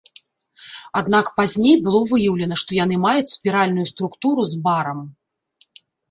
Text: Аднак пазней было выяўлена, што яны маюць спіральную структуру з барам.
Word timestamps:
Аднак 0.99 1.27
пазней 1.39 1.75
было 1.87 1.99
выяўлена, 2.11 2.55
што 2.61 2.71
яны 2.77 2.95
маюць 3.03 3.29
спіральную 3.33 3.85
структуру 3.91 4.41
з 4.53 4.63
барам. 4.69 4.99